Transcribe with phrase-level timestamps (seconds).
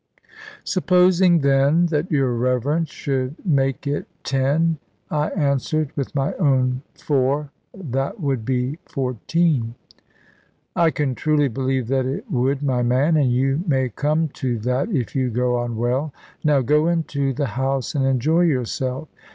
[0.63, 4.79] "Supposing, then, that your Reverence should make it ten,"
[5.11, 9.75] I answered; "with my own four, that would be fourteen."
[10.75, 13.15] "I can truly believe that it would, my man.
[13.15, 16.11] And you may come to that, if you go on well.
[16.43, 19.07] Now go into the house and enjoy yourself.